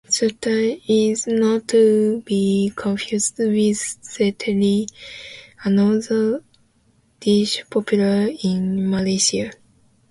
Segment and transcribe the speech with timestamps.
[0.09, 3.77] Sata is not to be confused with
[4.15, 4.87] satay,
[5.63, 6.43] another
[7.19, 9.51] dish popular in Malaysia.